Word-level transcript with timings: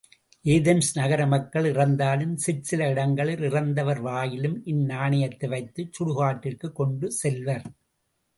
Athens 0.45 0.89
நகர 0.93 1.27
மக்கள் 1.27 1.65
இறந்தாலும் 1.65 2.37
சிற்சில 2.37 2.87
இடங்களில் 2.89 3.43
இறந்தவர் 3.43 4.01
வாயிலும் 4.01 4.57
இந்நாணயத்தை 4.65 5.47
வைத்துச் 5.47 5.93
சுடுகாட்டிற்குக் 5.93 6.75
கொண்டு 6.75 7.11
செல்வர். 7.11 7.65